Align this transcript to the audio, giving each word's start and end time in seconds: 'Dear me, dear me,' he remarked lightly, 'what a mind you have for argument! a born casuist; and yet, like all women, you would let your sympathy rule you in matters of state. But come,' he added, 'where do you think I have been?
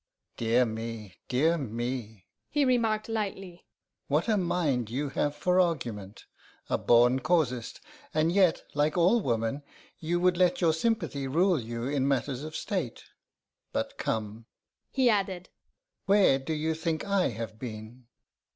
'Dear 0.35 0.65
me, 0.65 1.13
dear 1.27 1.59
me,' 1.59 2.25
he 2.49 2.65
remarked 2.65 3.07
lightly, 3.07 3.67
'what 4.07 4.27
a 4.27 4.35
mind 4.35 4.89
you 4.89 5.09
have 5.09 5.35
for 5.35 5.59
argument! 5.59 6.25
a 6.71 6.77
born 6.79 7.19
casuist; 7.19 7.79
and 8.11 8.31
yet, 8.31 8.63
like 8.73 8.97
all 8.97 9.21
women, 9.21 9.61
you 9.99 10.19
would 10.19 10.37
let 10.37 10.59
your 10.59 10.73
sympathy 10.73 11.27
rule 11.27 11.59
you 11.61 11.87
in 11.87 12.07
matters 12.07 12.43
of 12.43 12.55
state. 12.55 13.03
But 13.73 13.99
come,' 13.99 14.47
he 14.89 15.07
added, 15.07 15.49
'where 16.07 16.39
do 16.39 16.53
you 16.53 16.73
think 16.73 17.05
I 17.05 17.27
have 17.27 17.59
been? 17.59 18.07